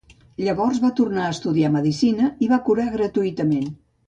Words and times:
Llavors 0.45 0.79
va 0.85 0.89
tornar 0.99 1.25
a 1.25 1.33
estudiar 1.35 1.71
medicina 1.75 2.31
i 2.47 2.51
va 2.55 2.61
curar 2.71 2.89
gratuïtament. 2.97 3.71